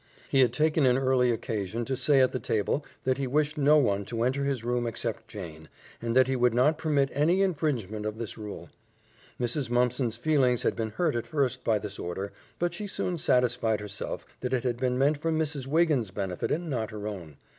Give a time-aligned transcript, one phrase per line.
[0.29, 3.77] He had taken an early occasion to say at the table that he wished no
[3.77, 5.69] one to enter his room except Jane,
[6.01, 8.71] and that he would not permit any infringement of this rule.
[9.39, 9.69] Mrs.
[9.69, 14.25] Mumpson's feelings had been hurt at first by this order, but she soon satisfied herself
[14.39, 15.67] that it had been meant for Mrs.
[15.67, 17.37] Wiggins' benefit and not her own.